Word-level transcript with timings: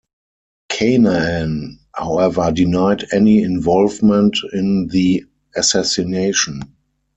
Kanaan 0.71 1.77
however 1.95 2.51
denied 2.51 3.05
any 3.11 3.43
involvement 3.43 4.35
in 4.51 4.87
the 4.87 5.25
assassination. 5.55 6.63